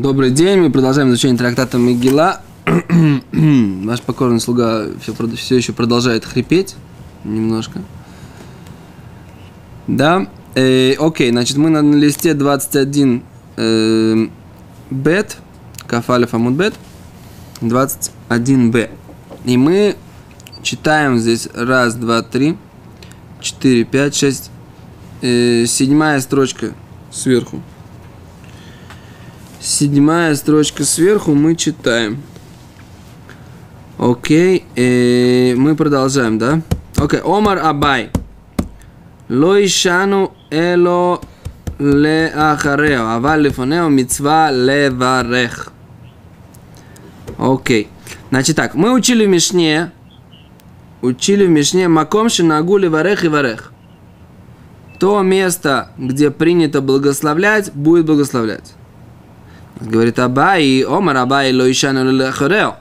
Добрый 0.00 0.30
день, 0.30 0.60
мы 0.60 0.70
продолжаем 0.70 1.08
изучение 1.08 1.36
трактата 1.36 1.76
Мигила. 1.76 2.40
Наш 3.32 4.00
покорный 4.06 4.38
слуга 4.38 4.86
все, 5.02 5.12
все 5.34 5.56
еще 5.56 5.72
продолжает 5.72 6.24
хрипеть 6.24 6.76
немножко. 7.24 7.80
Да, 9.88 10.28
э, 10.54 10.92
окей, 11.00 11.32
значит, 11.32 11.56
мы 11.56 11.70
на 11.70 11.80
листе 11.96 12.34
21 12.34 13.24
э, 13.56 14.28
бет, 14.90 15.36
кафалев 15.88 16.32
амуд 16.32 16.54
бет, 16.54 16.74
21 17.60 18.70
б. 18.70 18.90
И 19.46 19.56
мы 19.56 19.96
читаем 20.62 21.18
здесь 21.18 21.48
раз, 21.52 21.96
два, 21.96 22.22
три, 22.22 22.56
четыре, 23.40 23.82
пять, 23.82 24.14
шесть, 24.14 24.52
э, 25.22 25.64
седьмая 25.66 26.20
строчка 26.20 26.72
сверху 27.10 27.60
седьмая 29.60 30.34
строчка 30.34 30.84
сверху, 30.84 31.34
мы 31.34 31.56
читаем. 31.56 32.22
Окей, 33.98 34.64
э, 34.76 35.54
мы 35.56 35.74
продолжаем, 35.74 36.38
да? 36.38 36.62
Окей, 36.96 37.20
Омар 37.24 37.58
Абай. 37.58 38.10
Лоишану 39.28 40.32
эло 40.50 41.20
леахарео, 41.78 43.08
аваль 43.08 43.42
лифонео 43.42 43.88
мицва 43.88 44.50
леварех. 44.50 45.72
Окей. 47.38 47.88
Значит 48.30 48.56
так, 48.56 48.74
мы 48.74 48.92
учили 48.92 49.26
в 49.26 49.28
Мишне, 49.28 49.90
учили 51.02 51.46
в 51.46 51.50
Мишне 51.50 51.88
маком 51.88 52.28
шинагу 52.28 52.78
варех 52.88 53.24
и 53.24 53.28
варех. 53.28 53.72
То 54.98 55.22
место, 55.22 55.90
где 55.96 56.30
принято 56.30 56.80
благословлять, 56.80 57.72
будет 57.72 58.06
благословлять. 58.06 58.74
Говорит 59.80 60.18
Абай, 60.18 60.82
Омар 60.82 61.16
Абай 61.16 61.52
лоишану 61.52 62.10
лехорео. 62.10 62.76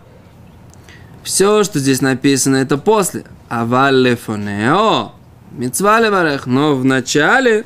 Все, 1.23 1.64
что 1.64 1.80
здесь 1.80 2.02
написано, 2.02 2.56
это 2.56 2.78
после. 2.78 3.26
Аваль 3.50 3.95
лефонео. 3.95 5.12
Мицва 5.52 6.00
леварех. 6.00 6.48
Но 6.48 6.75
в 6.75 6.84
начале 6.86 7.66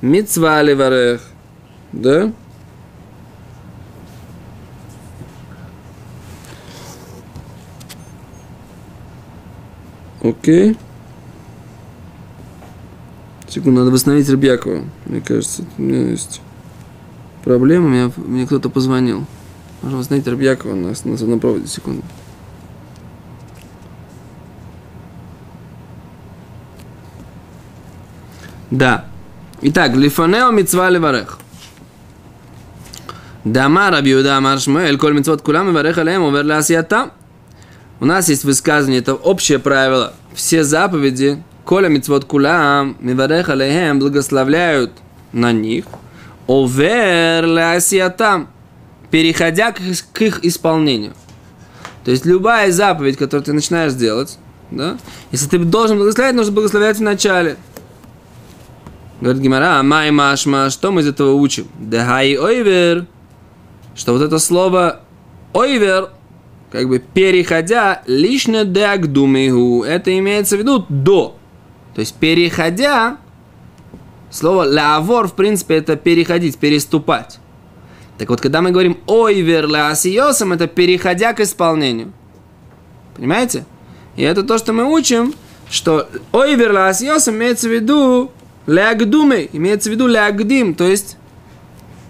мицва 0.00 0.62
леварех. 0.62 1.22
Да? 1.92 2.32
Окей. 10.22 10.76
Секунду, 13.48 13.80
надо 13.80 13.90
восстановить 13.90 14.28
Рыбьякова. 14.28 14.84
Мне 15.06 15.20
кажется, 15.20 15.64
у 15.76 15.82
меня 15.82 16.10
есть 16.10 16.40
проблема. 17.44 17.88
Мне, 17.88 18.12
мне 18.16 18.46
кто-то 18.46 18.70
позвонил. 18.70 19.26
Можно 19.82 19.98
восстановить 19.98 20.26
Рыбьякова 20.26 20.74
на, 20.74 20.92
на, 21.04 21.26
на 21.26 21.38
проводе. 21.38 21.66
Секунду. 21.66 22.02
Да. 28.70 29.06
Итак, 29.62 29.94
лифанео 29.94 30.50
мицва 30.50 30.88
леварех. 30.90 31.38
Дама 33.44 33.90
Раби 33.90 34.10
Юда 34.10 34.36
Амар 34.36 34.60
Шмуэль, 34.60 34.98
коль 34.98 35.14
мицвот 35.14 35.42
кулам 35.42 35.70
и 35.70 35.72
варех 35.72 35.98
алеем 35.98 36.22
увер 36.22 36.44
ласията. 36.44 37.10
У 37.98 38.04
нас 38.04 38.28
есть 38.28 38.44
высказывание, 38.44 39.00
это 39.00 39.14
общее 39.14 39.58
правило. 39.58 40.14
Все 40.34 40.62
заповеди, 40.62 41.42
коля 41.64 41.88
мицвот 41.88 42.26
кулам, 42.26 42.96
миварех 43.00 43.48
алейхем, 43.48 43.98
благословляют 43.98 44.92
на 45.32 45.52
них. 45.52 45.84
Овер 46.50 47.46
ласиятам, 47.46 48.48
переходя 49.12 49.70
к, 49.70 49.80
их 50.20 50.44
исполнению. 50.44 51.12
То 52.04 52.10
есть 52.10 52.26
любая 52.26 52.72
заповедь, 52.72 53.16
которую 53.16 53.44
ты 53.44 53.52
начинаешь 53.52 53.92
делать, 53.92 54.36
да, 54.72 54.98
если 55.30 55.46
ты 55.48 55.58
должен 55.60 55.98
благословлять, 55.98 56.34
нужно 56.34 56.52
благословлять 56.52 56.96
в 56.96 57.02
начале. 57.02 57.56
Говорит 59.20 59.42
Гимара, 59.42 59.80
май 59.84 60.10
машма, 60.10 60.70
что 60.70 60.90
мы 60.90 61.02
из 61.02 61.06
этого 61.06 61.34
учим? 61.34 61.68
Дехай 61.78 62.36
ойвер, 62.36 63.06
что 63.94 64.12
вот 64.12 64.22
это 64.22 64.40
слово 64.40 65.02
ойвер, 65.52 66.10
как 66.72 66.88
бы 66.88 66.98
переходя, 66.98 68.02
лично 68.06 68.64
деагдумиху, 68.64 69.84
это 69.84 70.18
имеется 70.18 70.56
в 70.56 70.58
виду 70.58 70.84
до. 70.88 71.36
То 71.94 72.00
есть 72.00 72.16
переходя, 72.16 73.18
слово 74.30 74.64
лавор, 74.64 75.28
в 75.28 75.34
принципе, 75.34 75.76
это 75.76 75.96
переходить, 75.96 76.58
переступать. 76.58 77.38
Так 78.18 78.28
вот, 78.28 78.40
когда 78.40 78.60
мы 78.60 78.70
говорим 78.70 78.98
ойвер 79.06 79.66
лаасиосом, 79.66 80.52
это 80.52 80.66
переходя 80.66 81.32
к 81.32 81.40
исполнению. 81.40 82.12
Понимаете? 83.16 83.64
И 84.16 84.22
это 84.22 84.42
то, 84.42 84.58
что 84.58 84.72
мы 84.72 84.84
учим, 84.84 85.34
что 85.70 86.08
ойвер 86.32 86.72
лаасиосом 86.72 87.36
имеется 87.36 87.68
в 87.68 87.72
виду 87.72 88.30
Лягдуме, 88.66 89.48
имеется 89.52 89.88
в 89.88 89.92
виду 89.92 90.06
лягдим, 90.06 90.74
то 90.74 90.84
есть 90.84 91.16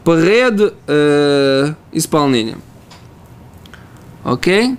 пред 0.05 0.75
э, 0.87 1.75
исполнением. 1.93 2.63
Окей? 4.25 4.77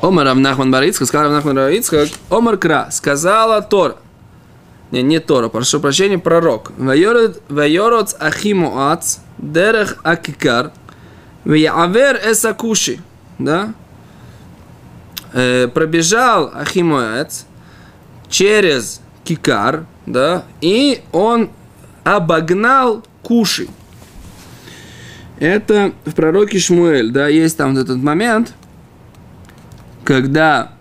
Омар 0.00 0.26
Равнахман 0.26 0.70
Барицка, 0.70 1.06
сказал 1.06 1.26
Равнахман 1.26 1.56
Барицка, 1.56 2.06
Омар 2.30 2.56
Кра, 2.56 2.88
сказала 2.90 3.60
Тора. 3.62 3.96
Не, 4.90 5.02
не 5.02 5.20
Тора, 5.20 5.48
прошу 5.48 5.80
прощения, 5.80 6.18
пророк. 6.18 6.72
Вайороц 6.78 8.14
Ахимуац, 8.18 9.18
Дерех 9.36 9.98
Акикар, 10.02 10.72
Ваявер 11.44 12.16
Эсакуши. 12.24 13.00
Да? 13.38 13.74
Э, 15.32 15.68
пробежал 15.68 16.50
Ахимуац 16.54 17.42
через 18.30 19.00
кикар, 19.24 19.84
да, 20.06 20.44
и 20.62 21.02
он 21.12 21.50
обогнал 22.02 23.04
куши. 23.22 23.68
Это 25.38 25.92
в 26.04 26.14
пророке 26.14 26.58
Шмуэль, 26.58 27.10
да, 27.10 27.28
есть 27.28 27.58
там 27.58 27.74
вот 27.74 27.82
этот 27.82 27.98
момент, 27.98 28.54
когда 30.04 30.72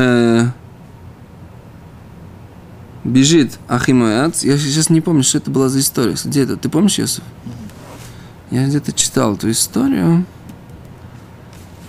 э, 0.00 0.46
бежит 3.04 3.58
Ахимояц. 3.68 4.42
Я 4.44 4.58
сейчас 4.58 4.90
не 4.90 5.00
помню, 5.00 5.22
что 5.22 5.38
это 5.38 5.50
была 5.50 5.68
за 5.68 5.80
история. 5.80 6.16
Где 6.24 6.42
это? 6.42 6.56
Ты 6.56 6.68
помнишь, 6.68 6.98
Йосиф? 6.98 7.22
Я 8.50 8.66
где-то 8.66 8.92
читал 8.92 9.34
эту 9.34 9.50
историю. 9.50 10.24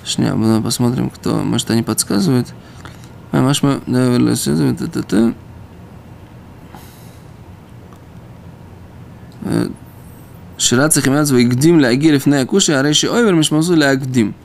Шня, 0.04 0.36
мы 0.36 0.62
посмотрим, 0.62 1.10
кто. 1.10 1.38
Может, 1.38 1.72
они 1.72 1.84
подсказывают. 1.84 2.54
Э, 3.32 3.42
Маш, 3.42 3.64
мы... 3.64 3.82
Э, 9.44 9.70
Шират 10.58 10.94
Сахимяц 10.94 11.32
Вигдим 11.32 11.82
Лаагирев 11.82 12.28
а 12.28 12.84
Рейши 12.84 13.10
Ойвер 13.10 13.34
Мишмазу 13.34 13.76
Лаагдим 13.76 14.36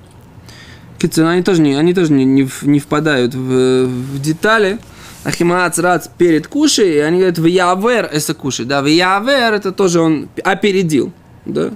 они 1.02 1.42
тоже, 1.42 1.60
не, 1.60 1.74
они 1.74 1.94
тоже 1.94 2.12
не, 2.12 2.24
не, 2.24 2.48
не 2.62 2.78
впадают 2.78 3.34
в, 3.34 3.86
в 3.86 4.20
детали. 4.20 4.78
Ахимаац 5.24 5.78
рац 5.78 6.06
перед 6.06 6.46
кушей, 6.46 6.94
и 6.94 6.98
они 6.98 7.18
говорят, 7.18 7.38
в 7.38 7.46
явер 7.46 8.08
это 8.12 8.34
кушай. 8.34 8.64
Да, 8.64 8.80
в 8.80 8.86
явер 8.86 9.54
это 9.54 9.72
тоже 9.72 10.00
он 10.00 10.28
опередил. 10.44 11.12
Да? 11.44 11.70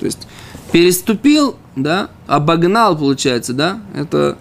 То 0.00 0.06
есть 0.06 0.26
переступил, 0.72 1.56
да, 1.76 2.08
обогнал, 2.26 2.96
получается, 2.96 3.52
да, 3.52 3.80
это 3.94 4.38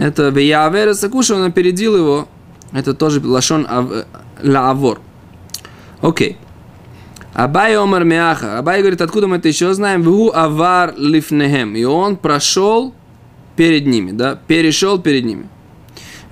это 0.00 0.30
Веявер 0.30 0.94
Сакуша, 0.94 1.34
он 1.34 1.42
опередил 1.42 1.94
его. 1.94 2.26
Это 2.72 2.94
тоже 2.94 3.20
лашон 3.20 3.68
лавор. 4.42 5.02
Окей. 6.00 6.38
Абай 7.34 7.76
Омар 7.76 8.04
Мяха. 8.04 8.58
Абай 8.58 8.80
говорит, 8.80 9.02
откуда 9.02 9.26
мы 9.26 9.36
это 9.36 9.48
еще 9.48 9.74
знаем? 9.74 10.02
Ву 10.02 10.30
авар 10.32 10.94
лифнехем. 10.96 11.76
И 11.76 11.84
он 11.84 12.16
прошел 12.16 12.94
перед 13.60 13.86
ними, 13.86 14.12
да, 14.12 14.38
перешел 14.46 14.98
перед 14.98 15.26
ними. 15.26 15.46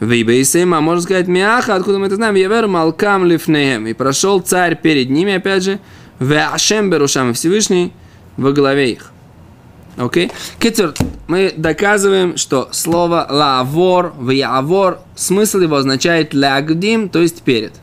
Вейбейсейма, 0.01 0.81
можно 0.81 1.03
сказать, 1.03 1.29
Мяха, 1.29 1.75
откуда 1.75 1.99
мы 1.99 2.07
это 2.07 2.15
знаем? 2.15 2.37
Явер 2.37 2.69
Малкам 2.69 3.27
лифнехем. 3.27 3.87
И 3.87 3.93
прошел 3.93 4.41
царь 4.41 4.81
перед 4.81 5.11
ними, 5.11 5.35
опять 5.35 5.63
же, 5.63 5.79
Веашем 6.21 6.89
Берушам, 6.89 7.35
Всевышний 7.35 7.93
во 8.39 8.53
главе 8.53 8.93
их. 8.93 9.13
Окей? 9.99 10.31
Okay? 10.59 10.97
мы 11.27 11.53
доказываем, 11.55 12.39
что 12.39 12.71
слово 12.73 13.27
лавор, 13.29 14.15
вявор, 14.19 15.01
смысл 15.15 15.59
его 15.59 15.77
означает 15.77 16.33
лагдим, 16.33 17.11
то 17.11 17.21
есть 17.21 17.43
перед. 17.43 17.75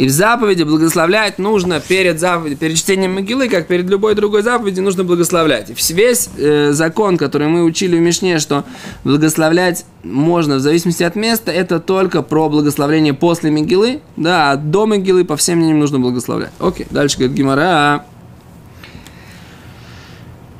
И 0.00 0.06
в 0.06 0.10
заповеди 0.10 0.62
благословлять 0.62 1.38
нужно 1.38 1.78
перед 1.78 2.20
заповедью, 2.20 2.56
перед 2.56 2.78
чтением 2.78 3.16
могилы, 3.16 3.50
как 3.50 3.66
перед 3.66 3.84
любой 3.90 4.14
другой 4.14 4.40
заповедью, 4.40 4.82
нужно 4.82 5.04
благословлять. 5.04 5.68
И 5.68 5.92
весь 5.92 6.30
э, 6.38 6.72
закон, 6.72 7.18
который 7.18 7.48
мы 7.48 7.64
учили 7.64 7.98
в 7.98 8.00
Мишне, 8.00 8.38
что 8.38 8.64
благословлять 9.04 9.84
можно 10.02 10.56
в 10.56 10.60
зависимости 10.60 11.02
от 11.02 11.16
места, 11.16 11.52
это 11.52 11.80
только 11.80 12.22
про 12.22 12.48
благословление 12.48 13.12
после 13.12 13.50
могилы, 13.50 14.00
да, 14.16 14.52
а 14.52 14.56
до 14.56 14.86
могилы 14.86 15.26
по 15.26 15.36
всем 15.36 15.58
мнениям 15.58 15.80
нужно 15.80 15.98
благословлять. 15.98 16.52
Окей, 16.58 16.86
дальше 16.88 17.18
говорит 17.18 17.36
Гимара. 17.36 18.06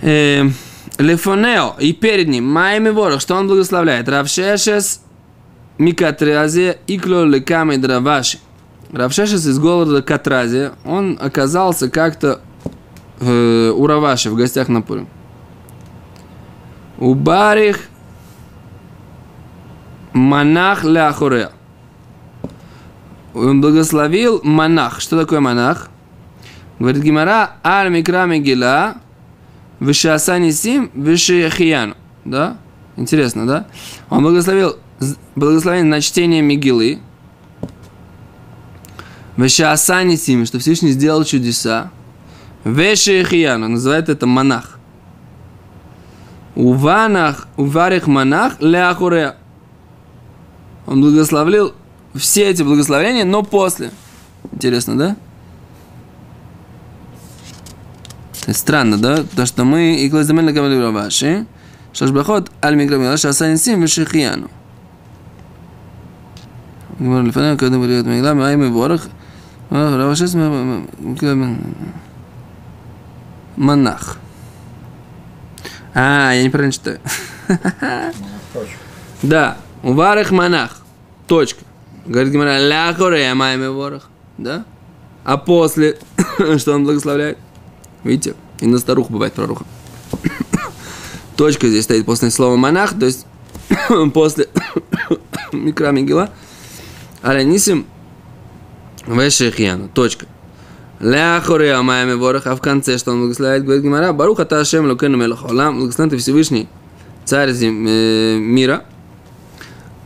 Э, 0.03 0.51
Лефонео, 0.99 1.77
и 1.81 1.95
перед 1.95 2.29
ним, 2.29 2.45
Майми 2.45 2.91
Ворох, 2.91 3.23
что 3.23 3.37
он 3.37 3.49
благословляет? 3.49 4.07
Равшешес 4.07 5.01
Микатриазе 5.79 6.77
Икло 6.87 7.25
Лекамы 7.25 7.79
Драваши. 7.79 8.39
Равшешес 8.93 9.47
из 9.47 9.59
города 9.59 10.03
Катрази, 10.03 10.71
он 10.85 11.17
оказался 11.21 11.89
как-то 11.89 12.41
в, 13.21 13.73
у 13.73 13.87
Раваши 13.87 14.31
в 14.31 14.35
гостях 14.35 14.69
на 14.69 14.83
Пурим. 14.83 15.09
У 16.99 17.15
Барих 17.15 17.89
Монах 20.13 20.85
Ляхуре. 20.85 21.51
Он 23.33 23.61
благословил 23.61 24.41
монах. 24.43 25.01
Что 25.01 25.21
такое 25.21 25.39
монах? 25.39 25.89
Говорит 26.81 27.03
Гимара, 27.03 27.53
Аль 27.65 27.91
Микра 27.91 28.27
Мегила, 28.27 28.97
Вишасани 29.79 30.51
Сим, 30.51 30.91
Вишияхияну. 30.95 31.95
Да? 32.25 32.57
Интересно, 32.97 33.47
да? 33.47 33.67
Он 34.09 34.23
благословил 34.23 34.77
благословение 35.37 35.89
на 35.89 36.01
чтение 36.01 36.43
Мигилы, 36.43 36.99
Вешаасани 39.41 40.17
Сими, 40.17 40.45
что 40.45 40.59
Всевышний 40.59 40.91
сделал 40.91 41.25
чудеса. 41.25 41.91
Вешехияну, 42.65 43.69
называет 43.69 44.11
это 44.11 44.27
монах. 44.27 44.79
Уванах, 46.55 47.49
уварих 47.57 48.07
монах 48.07 48.61
ляхуре. 48.61 49.37
Он 50.87 51.01
благословил 51.01 51.73
все 52.15 52.51
эти 52.51 52.63
благословения, 52.63 53.25
но 53.25 53.43
после. 53.43 53.93
Интересно, 54.53 54.99
да? 54.99 55.17
Странно, 58.53 58.99
да? 58.99 59.25
То, 59.37 59.47
что 59.47 59.65
мы 59.65 59.95
и 59.95 60.11
клаздамельно 60.11 60.53
говорили 60.53 60.83
о 60.83 60.91
ваши. 60.91 61.47
Шашбахот 61.95 62.51
аль 62.63 62.77
миграмила 62.77 63.17
шасан 63.17 63.57
сим 63.57 63.81
вешехияну. 63.81 64.51
Говорили, 66.99 67.31
когда 67.31 67.69
говорили 67.69 68.01
от 68.01 68.71
ворох– 68.71 69.03
Равашес 69.71 70.35
монах. 73.57 74.19
А, 75.95 76.33
я 76.33 76.43
неправильно 76.43 76.73
читаю. 76.73 77.01
Да, 79.23 79.59
уварах 79.83 80.31
монах. 80.31 80.79
Точка. 81.27 81.61
Говорит 82.07 82.33
Гимара, 82.33 82.59
ля 82.59 82.93
хорея 82.97 83.35
майме 83.35 83.71
ворох. 83.71 84.09
Да? 84.39 84.65
А 85.25 85.37
после, 85.37 85.99
что 86.59 86.75
он 86.75 86.85
благословляет? 86.85 87.39
Видите? 88.03 88.35
И 88.61 88.67
на 88.67 88.79
старуху 88.79 89.13
бывает 89.13 89.35
проруха. 89.35 89.65
Точка 91.37 91.69
здесь 91.69 91.85
стоит 91.85 92.07
после 92.07 92.31
слова 92.31 92.57
монах, 92.57 92.99
то 92.99 93.07
есть 93.07 93.27
после 94.15 94.49
микра 95.53 95.91
мигила. 95.91 96.31
Алянисим 97.23 97.87
Вешехьяну. 99.07 99.89
Точка. 99.89 100.27
Ляхоре 101.01 101.73
Амаями 101.73 102.13
Ворох, 102.13 102.47
а 102.47 102.55
в 102.55 102.61
конце, 102.61 102.99
что 102.99 103.13
он 103.13 103.21
благословляет, 103.21 103.65
говорит 103.65 103.83
Гимара, 103.83 104.13
Баруха 104.13 104.45
Ташем 104.45 104.87
Лукену 104.87 105.17
Мелахолам, 105.17 105.79
благословен 105.79 106.11
ты 106.11 106.19
Всевышний, 106.19 106.69
царь 107.25 107.51
э, 107.51 108.37
мира, 108.39 108.85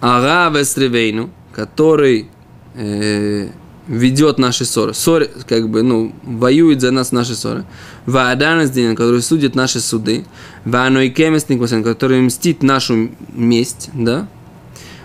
Ага 0.00 0.56
Вестревейну, 0.56 1.30
который 1.52 2.28
э, 2.76 3.48
ведет 3.88 4.38
наши 4.38 4.64
ссоры, 4.64 4.94
ссоры, 4.94 5.30
как 5.48 5.68
бы, 5.68 5.82
ну, 5.82 6.14
воюет 6.22 6.80
за 6.80 6.92
нас 6.92 7.10
наши 7.10 7.34
ссоры, 7.34 7.64
Вааданас 8.06 8.70
Дин, 8.70 8.94
который 8.94 9.20
судит 9.20 9.56
наши 9.56 9.80
суды, 9.80 10.24
Вааной 10.64 11.10
Кемесник, 11.10 11.60
который 11.84 12.20
мстит 12.20 12.62
нашу 12.62 13.10
месть, 13.32 13.90
да, 13.94 14.28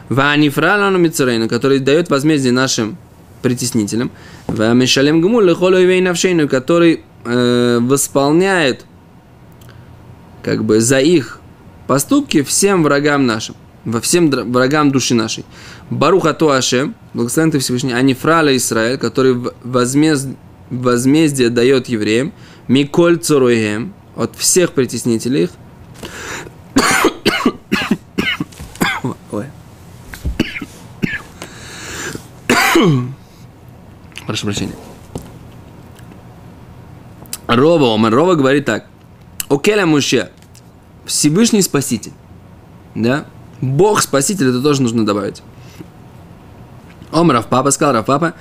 Ванифралану 0.10 1.00
Мицарейну, 1.00 1.50
который 1.50 1.80
дает 1.80 2.12
возмездие 2.12 2.52
нашим 2.52 2.98
притеснителем. 3.42 4.12
Мишалем 4.48 5.22
Гмуль 5.22 5.52
навшейну, 5.52 6.48
который 6.48 7.04
э, 7.26 7.80
восполняет 7.82 8.86
как 10.44 10.64
бы 10.64 10.80
за 10.80 11.00
их 11.00 11.40
поступки 11.88 12.44
всем 12.44 12.84
врагам 12.84 13.26
нашим, 13.26 13.56
во 13.86 14.00
всем 14.02 14.30
врагам 14.30 14.92
души 14.92 15.16
нашей. 15.16 15.46
Баруха 15.90 16.34
Туашем, 16.34 16.96
благословен 17.14 17.52
ты 17.52 17.60
Всевышний, 17.60 17.94
Анифрала 17.94 18.56
Израиль, 18.56 18.98
который 18.98 19.36
возмезд, 19.64 20.30
возмездие 20.70 21.50
дает 21.50 21.90
евреям, 21.90 22.32
Миколь 22.68 23.18
Цуруем, 23.18 23.94
от 24.16 24.36
всех 24.36 24.74
притеснителей 24.74 25.44
их, 25.44 25.50
Прошу 34.40 34.46
прощения. 34.46 34.76
Рова, 37.48 37.94
Омар 37.94 38.14
Рова 38.14 38.36
говорит 38.36 38.64
так. 38.64 38.86
Океля 39.50 39.86
Муше, 39.86 40.30
Всевышний 41.06 41.62
Спаситель. 41.62 42.14
Да? 42.96 43.26
Бог 43.60 44.02
Спаситель, 44.02 44.50
это 44.50 44.62
тоже 44.62 44.82
нужно 44.82 45.06
добавить. 45.06 45.42
Омрав 47.12 47.48
папа 47.48 47.72
сказал, 47.72 47.96
Рав 47.96 48.06
папа, 48.06 48.34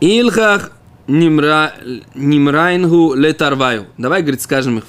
Илхах 0.00 0.70
нимра, 1.08 1.72
нимрайнгу 2.14 3.14
летарваю. 3.14 3.86
Давай, 3.98 4.22
говорит, 4.22 4.42
скажем 4.42 4.78
их 4.78 4.84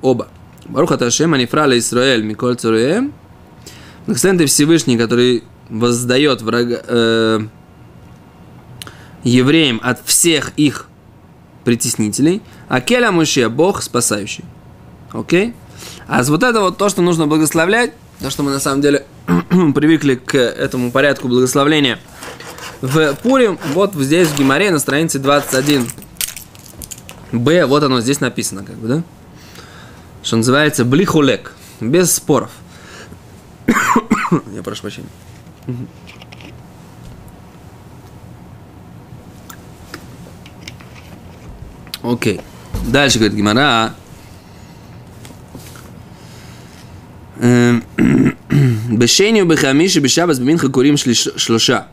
оба. 0.00 0.28
Баруха 0.64 0.96
Ташем, 0.96 1.34
Анифра 1.34 1.66
Исраэль, 1.78 2.22
Миколь 2.22 2.56
Цуруем. 2.56 3.12
Благословен 4.06 4.38
ты 4.38 4.46
Всевышний, 4.46 4.96
который 4.96 5.44
воздает 5.68 6.40
врага, 6.40 6.80
э, 6.82 7.40
евреям 9.22 9.80
от 9.82 10.00
всех 10.04 10.52
их 10.56 10.86
притеснителей, 11.64 12.42
а 12.68 12.80
Келя 12.80 13.10
Муше– 13.10 13.48
Бог 13.50 13.82
спасающий. 13.82 14.44
Окей? 15.12 15.54
А 16.06 16.22
вот 16.22 16.42
это 16.42 16.60
вот 16.60 16.78
то, 16.78 16.88
что 16.88 17.02
нужно 17.02 17.26
благословлять, 17.26 17.92
то, 18.20 18.30
что 18.30 18.42
мы 18.42 18.50
на 18.50 18.60
самом 18.60 18.80
деле 18.80 19.06
привыкли 19.26 20.14
к 20.14 20.34
этому 20.36 20.90
порядку 20.90 21.28
благословления 21.28 21.98
в 22.80 23.14
Пурим, 23.22 23.58
вот 23.74 23.94
здесь 23.94 24.28
в 24.28 24.38
Гимаре 24.38 24.70
на 24.70 24.78
странице 24.78 25.18
21 25.18 25.88
Б, 27.32 27.66
вот 27.66 27.82
оно 27.82 28.00
здесь 28.00 28.20
написано, 28.20 28.64
как 28.64 28.76
бы, 28.76 28.88
да? 28.88 29.02
Что 30.22 30.36
называется 30.36 30.84
блихулек, 30.84 31.52
без 31.80 32.14
споров. 32.14 32.50
Я 34.54 34.62
прошу 34.62 34.82
прощения. 34.82 35.08
Окей. 42.02 42.40
Дальше 42.86 43.18
говорит 43.18 43.36
Гимара. 43.36 43.94
Эм, 47.40 47.84
Бешению 48.90 49.46
бехамиши 49.46 50.00
бешабас 50.00 50.38
бминха 50.38 50.68
курим 50.68 50.96
шлоша. 50.96 51.88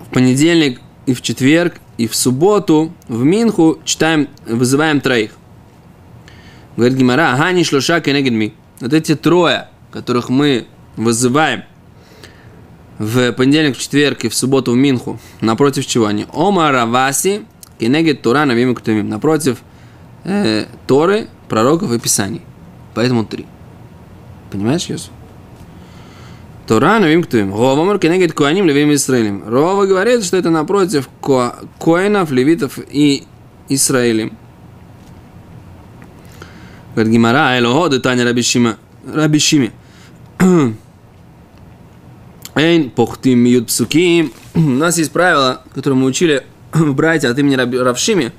В 0.00 0.14
понедельник 0.14 0.80
и 1.06 1.14
в 1.14 1.22
четверг 1.22 1.80
и 1.98 2.06
в 2.06 2.14
субботу 2.14 2.92
в 3.08 3.22
Минху 3.24 3.78
читаем, 3.84 4.28
вызываем 4.46 5.00
троих. 5.00 5.32
Говорит 6.76 6.96
Гимара, 6.98 7.32
Агани 7.32 7.64
шлоша 7.64 8.00
кенегедми. 8.00 8.54
Вот 8.80 8.92
эти 8.92 9.14
трое, 9.14 9.68
которых 9.90 10.28
мы 10.28 10.66
вызываем 10.96 11.64
в 12.98 13.32
понедельник, 13.32 13.76
в 13.76 13.80
четверг 13.80 14.24
и 14.24 14.28
в 14.28 14.34
субботу 14.34 14.72
в 14.72 14.76
Минху, 14.76 15.18
напротив 15.40 15.86
чего 15.86 16.06
они? 16.06 16.26
Ома 16.32 16.70
Раваси, 16.70 17.42
Кенегет 17.78 18.22
Тора 18.22 18.44
Навим 18.44 18.74
Ктумим. 18.74 19.08
Напротив 19.08 19.62
э, 20.24 20.66
Торы, 20.86 21.28
пророков 21.48 21.92
и 21.92 21.98
Писаний. 21.98 22.42
Поэтому 22.94 23.24
три. 23.24 23.46
Понимаешь, 24.50 24.86
Йосиф? 24.86 25.10
Тора 26.66 26.98
Навим 26.98 27.22
Ктумим. 27.22 27.54
Ровамар 27.54 27.98
Кенегет 27.98 28.32
Куаним 28.32 28.66
Левим 28.66 28.92
Израилем. 28.94 29.44
Рова 29.46 29.86
говорит, 29.86 30.24
что 30.24 30.36
это 30.36 30.50
напротив 30.50 31.08
ко 31.22 31.54
Коинов, 31.78 32.30
Левитов 32.30 32.78
и 32.90 33.24
Израилем. 33.68 34.36
Говорит 36.94 37.12
Гимара, 37.12 37.58
Элохо, 37.58 37.90
Детаня 37.90 38.24
Рабишима. 38.24 38.78
Рабишими. 39.06 39.70
Эйн 42.56 42.90
похтим 42.90 43.38
миют 43.38 43.66
псуким. 43.68 44.32
У 44.54 44.60
нас 44.60 44.96
есть 44.98 45.12
правило, 45.12 45.62
которое 45.74 45.94
мы 45.94 46.06
учили 46.06 46.42
в 46.72 46.94
брате 46.94 47.28
от 47.28 47.38
имени 47.38 47.54
Равшими, 47.54 48.32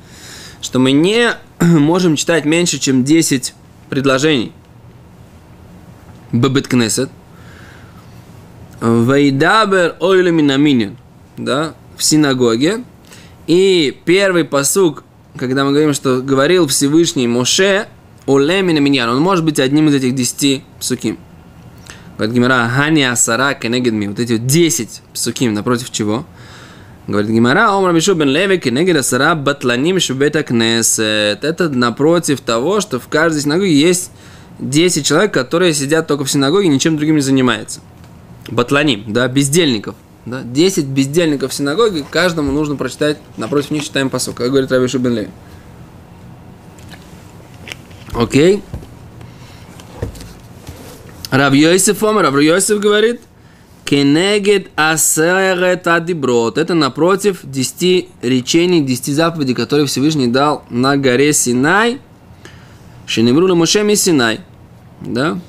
что 0.61 0.79
мы 0.79 0.91
не 0.91 1.31
можем 1.59 2.15
читать 2.15 2.45
меньше, 2.45 2.79
чем 2.79 3.03
10 3.03 3.53
предложений. 3.89 4.51
Бабет 6.31 6.67
Кнесет. 6.67 7.09
Вейдабер 8.81 9.95
ойле 9.99 10.31
минаминин. 10.31 10.97
Да, 11.37 11.73
в 11.95 12.03
синагоге. 12.03 12.83
И 13.47 13.97
первый 14.05 14.43
посук, 14.43 15.03
когда 15.37 15.63
мы 15.63 15.71
говорим, 15.71 15.93
что 15.93 16.21
говорил 16.21 16.67
Всевышний 16.67 17.27
Моше, 17.27 17.87
Олемина 18.27 18.79
Миньян, 18.79 19.09
он 19.09 19.21
может 19.21 19.45
быть 19.45 19.59
одним 19.59 19.87
из 19.87 19.95
этих 19.95 20.13
десяти 20.13 20.63
псуким. 20.79 21.17
Говорит 22.17 22.35
Гимара, 22.35 22.67
Хани 22.67 23.03
Асара 23.03 23.53
Кенегедми, 23.53 24.07
вот 24.07 24.19
эти 24.19 24.33
вот 24.33 24.45
10 24.45 25.01
псуким, 25.13 25.53
напротив 25.53 25.91
чего? 25.91 26.25
Говорит 27.07 27.31
Гимара, 27.31 27.69
Омар 27.69 27.93
Мишу 27.93 28.15
бен 28.15 28.27
Леви 28.27 28.57
Кенегед 28.57 28.97
Асара 28.97 29.33
Батланим 29.33 29.97
Шубета 29.99 30.43
Кнесет. 30.43 31.43
Это 31.43 31.69
напротив 31.69 32.41
того, 32.41 32.81
что 32.81 32.99
в 32.99 33.07
каждой 33.07 33.41
синагоге 33.41 33.73
есть 33.73 34.11
10 34.59 35.05
человек, 35.05 35.33
которые 35.33 35.73
сидят 35.73 36.07
только 36.07 36.25
в 36.25 36.31
синагоге, 36.31 36.67
ничем 36.67 36.97
другим 36.97 37.15
не 37.15 37.21
занимаются. 37.21 37.79
Батланим, 38.49 39.05
да, 39.07 39.27
бездельников. 39.29 39.95
Да, 40.25 40.41
10 40.43 40.85
бездельников 40.87 41.51
в 41.51 41.53
синагоге, 41.53 42.03
каждому 42.09 42.51
нужно 42.51 42.75
прочитать, 42.75 43.17
напротив 43.37 43.71
них 43.71 43.85
читаем 43.85 44.09
посок, 44.09 44.35
как 44.35 44.49
говорит 44.49 44.69
Раби 44.69 44.87
Шубен 44.87 45.13
Леви. 45.15 45.29
Окей. 48.13 48.61
Рав 51.31 51.53
Йосиф 51.53 52.03
Омар, 52.03 52.25
Рав 52.25 52.37
Йосиф 52.37 52.79
говорит, 52.79 53.21
Кенегед 53.87 54.67
асерет 54.75 55.87
адиброд. 55.87 56.57
Это 56.57 56.73
напротив 56.73 57.39
10 57.43 58.09
речений, 58.21 58.81
10 58.81 59.15
заповедей, 59.15 59.55
которые 59.55 59.87
Всевышний 59.87 60.27
дал 60.27 60.65
на 60.69 60.97
горе 60.97 61.31
Синай. 61.31 62.01
Шинебрула 63.05 63.55
Мушем 63.55 63.87
и 63.87 63.95
Синай. 63.95 64.41
Да? 64.99 65.39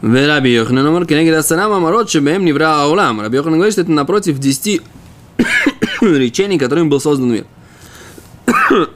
Раби 0.00 0.52
Йохнан 0.52 0.86
Омар 0.86 1.06
Кенегед 1.06 1.34
асарам 1.34 1.72
амарот 1.72 2.08
шебем 2.08 2.44
невра 2.44 2.84
аулам. 2.84 3.20
Раби 3.20 3.38
Йохнан 3.38 3.54
говорит, 3.54 3.72
что 3.72 3.82
это 3.82 3.90
напротив 3.90 4.38
10 4.38 4.80
речений, 6.02 6.56
которыми 6.56 6.86
был 6.86 7.00
создан 7.00 7.32
мир. 7.32 7.46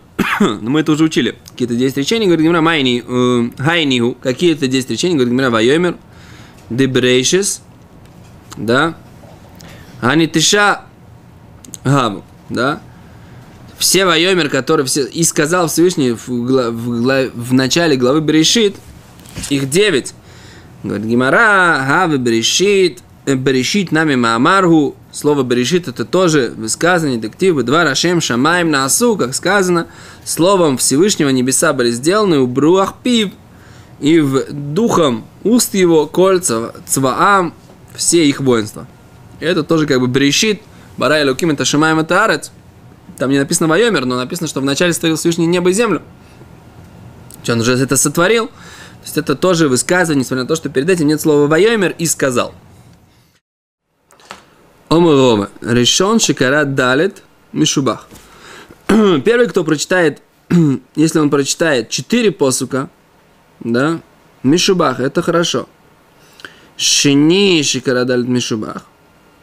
Но 0.41 0.71
мы 0.71 0.79
это 0.79 0.93
уже 0.93 1.03
учили. 1.03 1.35
Какие-то 1.51 1.75
10 1.75 1.97
речений, 1.97 2.27
говорит 2.27 2.45
Гимра, 2.45 2.61
майни, 2.61 3.03
э, 3.05 3.51
хайниху. 3.61 4.17
Какие-то 4.23 4.69
10 4.69 4.91
речений, 4.91 5.15
говорит 5.15 5.33
Гимра, 5.33 5.51
вайомер 5.51 5.97
дебрейшис, 6.71 7.63
да, 8.57 8.97
анитиша 10.01 10.83
гаву, 11.85 12.25
да, 12.49 12.81
все 13.79 14.07
вайомер, 14.07 14.49
которые 14.49 14.87
все, 14.87 15.05
и 15.05 15.23
сказал 15.23 15.69
Всевышний 15.69 16.13
в, 16.13 16.29
гла- 16.29 16.71
в, 16.71 17.31
в 17.35 17.53
начале 17.53 17.97
главы 17.97 18.21
Берешит, 18.21 18.77
их 19.51 19.69
9, 19.69 20.15
Говорит, 20.87 21.07
Гимара, 21.07 21.85
Хаве 21.87 22.19
Берешит, 22.19 23.01
э, 23.25 23.35
Берешит 23.35 23.93
нами 23.93 24.15
Маамаргу. 24.15 24.95
Слово 25.11 25.43
Берешит 25.43 25.89
это 25.89 26.05
тоже 26.05 26.53
высказывание, 26.57 27.19
дективы, 27.19 27.63
два 27.63 27.85
Рашем 27.85 28.21
Шамаем 28.21 28.71
Наасу, 28.71 29.17
как 29.17 29.35
сказано, 29.35 29.87
словом 30.25 30.77
Всевышнего 30.77 31.31
небеса 31.31 31.73
были 31.73 31.91
сделаны 31.91 32.39
у 32.39 32.47
Бруах 32.47 32.95
Пив, 33.03 33.31
и 33.99 34.21
в 34.21 34.45
духом 34.53 35.25
уст 35.47 35.75
его 35.75 36.07
кольца, 36.07 36.75
цваам, 36.87 37.55
все 37.95 38.27
их 38.27 38.41
воинства. 38.41 38.87
Это 39.41 39.63
тоже 39.63 39.87
как 39.87 40.01
бы 40.01 40.09
Берешит, 40.09 40.61
Барай 40.97 41.29
Луким, 41.29 41.51
это 41.51 41.65
Шамаем, 41.65 41.99
это 41.99 42.25
Арец. 42.25 42.51
Там 43.17 43.31
не 43.31 43.39
написано 43.39 43.69
Вайомер, 43.69 44.05
но 44.05 44.17
написано, 44.17 44.49
что 44.49 44.61
вначале 44.61 44.93
створил 44.93 45.17
Всевышний 45.17 45.47
небо 45.47 45.71
и 45.71 45.73
землю. 45.73 46.03
Что 47.43 47.53
он 47.53 47.61
уже 47.61 47.73
это 47.75 47.97
сотворил. 47.97 48.49
То 48.49 48.53
есть 49.05 49.19
это 49.19 49.37
тоже 49.37 49.69
высказывание, 49.69 50.23
несмотря 50.23 50.43
на 50.43 50.49
то, 50.49 50.57
что 50.57 50.69
перед 50.69 50.91
этим 50.91 51.07
нет 51.07 51.21
слова 51.21 51.47
«вайомер» 51.47 51.95
и 51.97 52.07
сказал. 52.07 52.55
Омурома. 54.89 55.51
Решен 55.61 56.19
шикарат 56.19 56.75
далит 56.75 57.23
мишубах. 57.53 58.09
Первый, 58.89 59.49
кто 59.49 59.65
прочитает, 59.65 60.23
если 60.97 61.19
он 61.19 61.31
прочитает 61.31 61.89
четыре 61.89 62.33
посука, 62.33 62.89
да, 63.61 64.01
мишубах, 64.47 65.01
это 65.01 65.23
хорошо. 65.23 65.69
Шини 66.77 67.63
шикарат 67.63 68.07
далит 68.07 68.29
мишубах, 68.29 68.85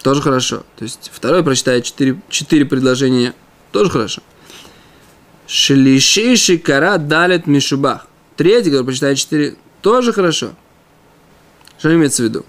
тоже 0.02 0.22
хорошо. 0.22 0.64
То 0.78 0.84
есть 0.84 1.12
второй 1.14 1.44
прочитает 1.44 1.86
четыре, 1.86 2.22
четыре 2.30 2.66
предложения, 2.66 3.34
тоже 3.72 3.90
хорошо. 3.90 4.22
Шлиши 5.48 6.36
шикарат 6.36 7.08
далит 7.08 7.48
мишубах. 7.48 8.08
Третий, 8.36 8.72
который 8.72 8.86
прочитает 8.86 9.18
4, 9.18 9.56
тоже 9.82 10.12
хорошо. 10.12 10.54
Что 11.78 11.94
имеется 11.94 12.24
в 12.24 12.26
виду? 12.26 12.46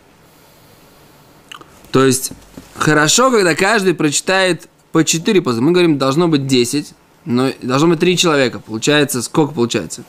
То 1.90 2.04
есть, 2.04 2.32
хорошо, 2.74 3.30
когда 3.30 3.54
каждый 3.54 3.94
прочитает 3.94 4.68
по 4.92 5.04
4 5.04 5.42
позы. 5.42 5.60
Мы 5.60 5.72
говорим, 5.72 5.98
должно 5.98 6.28
быть 6.28 6.46
10, 6.46 6.94
но 7.24 7.52
должно 7.62 7.88
быть 7.88 8.00
3 8.00 8.16
человека. 8.16 8.60
Получается, 8.60 9.22
сколько 9.22 9.52
получается? 9.52 10.04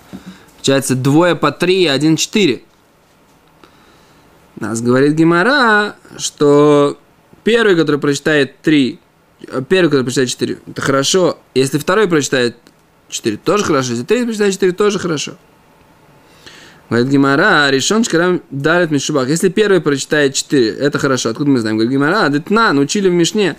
Получается, 0.66 0.96
двое 0.96 1.36
по 1.36 1.52
3 1.52 1.84
и 1.84 1.86
один 1.86 2.16
4. 2.16 2.64
Нас 4.60 4.82
говорит 4.82 5.14
Гимара, 5.14 5.96
что 6.18 6.98
первый, 7.44 7.76
который 7.76 8.00
прочитает 8.00 8.60
3, 8.64 9.00
первый, 9.70 9.90
который 9.92 10.02
прочитает 10.02 10.30
4, 10.30 10.58
это 10.66 10.82
хорошо. 10.82 11.38
Если 11.54 11.78
второй 11.78 12.08
прочитает 12.08 12.58
4, 13.10 13.38
тоже 13.38 13.64
хорошо. 13.64 13.92
Если 13.92 14.06
третий 14.06 14.26
прочитает 14.26 14.54
4, 14.54 14.72
тоже 14.72 14.98
хорошо. 14.98 15.34
Говорит 16.90 17.10
Гимара, 17.10 17.70
решен 17.70 18.04
шкарам 18.04 18.42
дарит 18.50 18.90
мишубах. 18.90 19.30
Если 19.30 19.50
первый 19.50 19.82
прочитает 19.82 20.34
4, 20.34 20.68
это 20.78 20.98
хорошо. 20.98 21.30
Откуда 21.30 21.48
мы 21.48 21.60
знаем? 21.60 21.78
Говорит 21.78 21.94
Гимара, 21.94 22.28
детна, 22.30 22.74
научили 22.74 23.08
в 23.08 23.14
Мишне. 23.14 23.56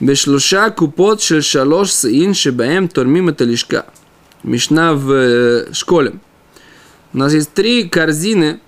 Бешлуша 0.00 0.70
купот 0.70 1.20
шел 1.20 1.42
шалош 1.42 1.90
саин 1.90 2.32
шебаем 2.32 2.88
тормим 2.88 3.28
это 3.28 3.44
лишка. 3.44 3.84
Мишна 4.42 4.94
в 4.94 5.12
э, 5.12 5.74
школе. 5.74 6.14
У 7.12 7.18
нас 7.18 7.32
есть 7.32 7.52
три 7.52 7.88
корзины, 7.88 8.60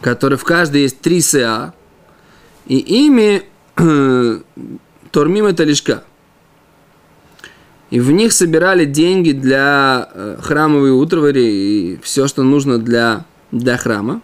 которые 0.00 0.38
в 0.38 0.44
каждой 0.44 0.82
есть 0.82 1.00
три 1.00 1.20
СА. 1.20 1.74
И 2.66 2.78
ими 2.78 3.42
тормим 5.10 5.46
это 5.46 5.64
лишка. 5.64 6.04
И 7.90 8.00
в 8.00 8.10
них 8.10 8.32
собирали 8.32 8.86
деньги 8.86 9.30
для 9.30 10.08
э, 10.12 10.38
храмовой 10.40 10.90
утровари 10.90 11.44
и 11.44 12.00
все, 12.02 12.26
что 12.26 12.42
нужно 12.42 12.78
для, 12.78 13.24
для 13.52 13.76
храма. 13.76 14.20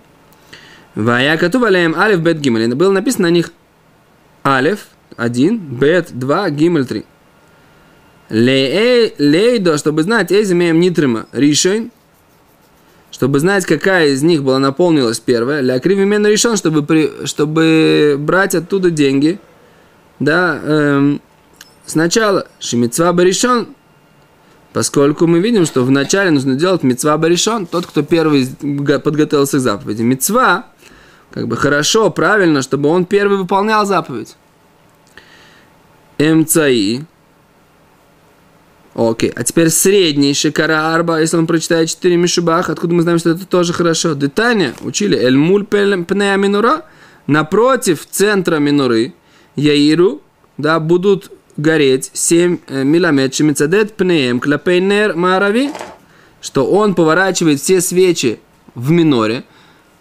Вая 0.97 1.37
катувалеем 1.37 1.94
алиф 1.94 2.20
бет 2.20 2.40
гимель. 2.40 2.75
Было 2.75 2.90
написано 2.90 3.28
на 3.28 3.32
них 3.32 3.52
алиф 4.44 4.88
1, 5.16 5.59
бет 5.59 6.09
2, 6.18 6.50
гимель 6.50 6.87
3. 6.87 7.04
Лейдо, 8.30 9.78
чтобы 9.78 10.02
знать, 10.02 10.32
эзи 10.32 10.54
меем 10.54 10.80
нитрима 10.80 11.26
ришойн, 11.32 11.92
чтобы 13.11 13.40
знать, 13.40 13.64
какая 13.67 14.09
из 14.09 14.23
них 14.23 14.43
была 14.43 14.59
наполнилась 14.59 15.21
первая, 15.21 15.61
ля 15.61 15.79
кривимена 15.81 16.26
решен, 16.26 16.57
чтобы, 16.57 16.83
при, 16.83 17.26
чтобы 17.26 18.17
брать 18.19 18.55
оттуда 18.55 18.90
деньги, 18.90 19.40
да, 20.19 20.61
эм, 20.62 21.21
Сначала 21.90 22.47
Шимицва 22.61 23.12
Баришон, 23.12 23.75
поскольку 24.73 25.26
мы 25.26 25.40
видим, 25.40 25.67
что 25.67 25.83
вначале 25.83 26.31
нужно 26.31 26.55
делать 26.55 26.85
Мицва 26.85 27.19
Баришон, 27.19 27.67
тот, 27.67 27.85
кто 27.85 28.05
первый 28.05 28.47
подготовился 29.00 29.59
к 29.59 29.61
заповеди. 29.61 30.02
Мицва, 30.02 30.67
как 31.33 31.49
бы 31.49 31.57
хорошо, 31.57 32.11
правильно, 32.11 32.62
чтобы 32.62 32.88
он 32.90 33.07
первый 33.07 33.38
выполнял 33.38 33.85
заповедь. 33.87 34.37
МЦИ. 36.19 37.05
Окей, 38.94 39.32
а 39.35 39.44
теперь 39.44 39.70
средний 39.70 40.35
Шикара 40.35 40.94
Арба, 40.94 41.20
если 41.20 41.37
он 41.37 41.47
прочитает 41.47 41.88
4 41.88 42.16
Мишубах, 42.16 42.68
откуда 42.70 42.92
мы 42.92 43.02
знаем, 43.02 43.18
что 43.18 43.30
это 43.30 43.47
тоже 43.47 43.73
хорошо? 43.73 44.14
Детаня 44.14 44.75
учили. 44.80 45.16
Эльмуль 45.16 45.64
Пнея 45.64 46.37
Минура, 46.37 46.85
напротив 47.26 48.04
центра 48.11 48.56
Минуры, 48.56 49.14
Яиру, 49.54 50.23
да, 50.59 50.80
будут 50.80 51.30
гореть 51.56 52.11
7 52.14 52.59
миламет 52.68 53.35
шемицадет 53.35 53.94
пнеем 53.94 54.40
клапейнер 54.40 55.14
марави, 55.14 55.70
что 56.40 56.66
он 56.66 56.94
поворачивает 56.94 57.61
все 57.61 57.80
свечи 57.80 58.40
в 58.75 58.90
миноре. 58.90 59.44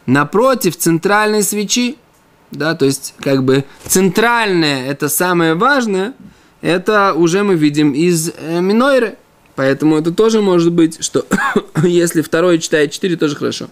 Напротив 0.05 0.77
центральной 0.77 1.43
свечи, 1.43 1.97
да, 2.51 2.73
то 2.75 2.85
есть 2.85 3.13
как 3.19 3.43
бы 3.43 3.65
центральное 3.85 4.89
это 4.89 5.09
самое 5.09 5.53
важное, 5.53 6.13
это 6.61 7.13
уже 7.13 7.43
мы 7.43 7.55
видим 7.55 7.93
из 7.93 8.31
э, 8.35 8.59
минойры, 8.61 9.15
поэтому 9.55 9.97
это 9.97 10.11
тоже 10.11 10.41
может 10.41 10.71
быть, 10.71 11.03
что 11.03 11.25
если 11.83 12.21
второй 12.21 12.59
читает 12.59 12.91
4, 12.91 13.15
тоже 13.15 13.35
хорошо. 13.35 13.69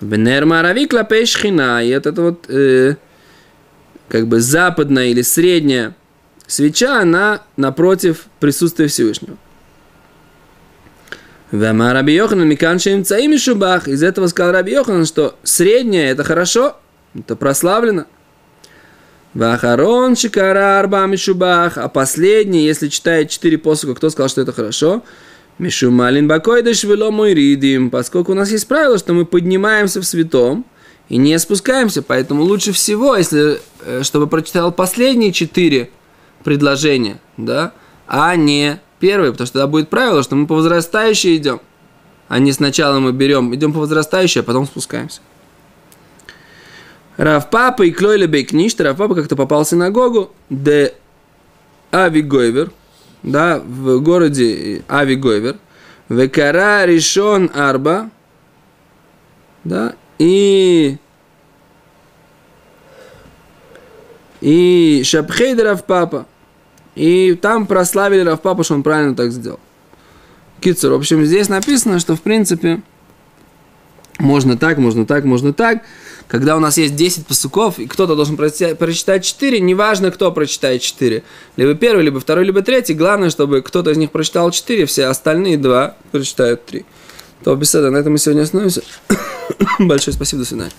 Венерма 0.00 0.60
Аравикла 0.60 1.04
Пейшхина. 1.04 1.84
И 1.84 1.88
это, 1.88 2.10
это 2.10 2.22
вот 2.22 2.46
э, 2.48 2.96
как 4.08 4.26
бы 4.26 4.40
западная 4.40 5.06
или 5.06 5.22
средняя 5.22 5.94
свеча, 6.46 7.00
она 7.00 7.42
напротив 7.56 8.26
присутствия 8.40 8.88
Всевышнего. 8.88 9.36
Вема 11.50 11.92
Раби 11.92 12.14
Йоханан 12.14 12.48
Миканшим 12.48 13.04
Цаими 13.04 13.36
Шубах. 13.36 13.86
Из 13.86 14.02
этого 14.02 14.26
сказал 14.26 14.52
Раби 14.52 14.72
Йоханан, 14.72 15.06
что 15.06 15.36
среднее 15.42 16.08
это 16.10 16.24
хорошо, 16.24 16.78
это 17.14 17.36
прославлено. 17.36 18.06
Вахарон 19.34 20.14
Шикара 20.14 20.78
Арба 20.78 21.06
Мишубах. 21.06 21.78
А 21.78 21.88
последний, 21.88 22.66
если 22.66 22.88
читает 22.88 23.30
четыре 23.30 23.58
посока, 23.58 23.94
кто 23.94 24.10
сказал, 24.10 24.28
что 24.28 24.42
это 24.42 24.52
хорошо? 24.52 25.02
Мишумалин 25.58 26.28
Бакойдыш 26.28 26.84
Вело 26.84 27.10
мой 27.10 27.34
ридим. 27.34 27.90
Поскольку 27.90 28.32
у 28.32 28.34
нас 28.34 28.50
есть 28.50 28.68
правило, 28.68 28.98
что 28.98 29.14
мы 29.14 29.24
поднимаемся 29.24 30.00
в 30.00 30.04
святом 30.04 30.64
и 31.08 31.16
не 31.16 31.38
спускаемся, 31.38 32.02
поэтому 32.02 32.42
лучше 32.42 32.72
всего, 32.72 33.16
если, 33.16 33.60
э, 33.84 34.02
чтобы 34.02 34.26
прочитал 34.26 34.72
последние 34.72 35.32
четыре 35.32 35.90
предложения, 36.44 37.18
да, 37.36 37.72
а 38.06 38.34
не 38.36 38.80
первый, 38.98 39.30
потому 39.32 39.46
что 39.46 39.54
тогда 39.54 39.66
будет 39.66 39.88
правило, 39.88 40.22
что 40.22 40.36
мы 40.36 40.46
по 40.46 40.54
возрастающей 40.54 41.36
идем, 41.36 41.60
а 42.28 42.38
не 42.38 42.52
сначала 42.52 42.98
мы 42.98 43.12
берем, 43.12 43.54
идем 43.54 43.72
по 43.72 43.80
возрастающей, 43.80 44.40
а 44.40 44.44
потом 44.44 44.66
спускаемся. 44.66 45.20
Рав 47.16 47.50
Папа 47.50 47.82
и 47.82 47.90
Клойля 47.90 48.26
Рав 48.80 48.96
Папа 48.96 49.14
как-то 49.14 49.36
попал 49.36 49.64
в 49.64 49.68
синагогу, 49.68 50.30
де 50.50 50.94
Авигойвер, 51.90 52.70
да, 53.22 53.60
в 53.60 54.00
городе 54.00 54.82
Авигойвер, 54.88 55.56
Векара 56.08 56.84
решен 56.86 57.50
Арба, 57.54 58.10
да, 59.64 59.94
и 60.18 60.96
и 64.40 65.02
Шапхейдер 65.04 65.66
Рав 65.66 65.84
Папа, 65.84 66.26
и 66.94 67.38
там 67.40 67.66
прославили 67.66 68.20
Равпапа, 68.20 68.64
что 68.64 68.74
он 68.74 68.82
правильно 68.82 69.14
так 69.14 69.32
сделал. 69.32 69.60
Кицур, 70.60 70.92
в 70.92 70.96
общем, 70.96 71.24
здесь 71.24 71.48
написано, 71.48 71.98
что 71.98 72.16
в 72.16 72.22
принципе 72.22 72.82
можно 74.22 74.56
так, 74.56 74.78
можно 74.78 75.04
так, 75.04 75.24
можно 75.24 75.52
так. 75.52 75.82
Когда 76.28 76.56
у 76.56 76.60
нас 76.60 76.78
есть 76.78 76.94
10 76.94 77.26
посуков, 77.26 77.78
и 77.78 77.86
кто-то 77.86 78.14
должен 78.14 78.36
прочитать 78.36 79.24
4, 79.24 79.60
неважно, 79.60 80.10
кто 80.10 80.30
прочитает 80.30 80.80
4. 80.80 81.22
Либо 81.56 81.74
первый, 81.74 82.04
либо 82.04 82.20
второй, 82.20 82.44
либо 82.44 82.62
третий. 82.62 82.94
Главное, 82.94 83.30
чтобы 83.30 83.62
кто-то 83.62 83.90
из 83.90 83.96
них 83.96 84.12
прочитал 84.12 84.50
4, 84.50 84.86
все 84.86 85.06
остальные 85.06 85.58
два 85.58 85.96
прочитают 86.12 86.64
3. 86.66 86.84
То 87.44 87.56
беседа, 87.56 87.90
на 87.90 87.96
этом 87.96 88.12
мы 88.12 88.18
сегодня 88.18 88.42
остановимся. 88.42 88.82
Большое 89.80 90.14
спасибо, 90.14 90.42
до 90.42 90.48
свидания. 90.48 90.72